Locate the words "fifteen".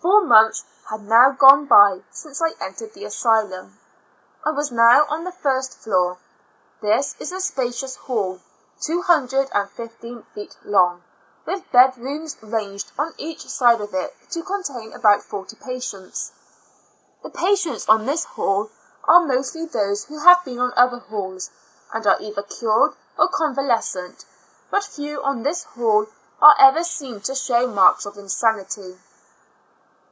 9.70-10.24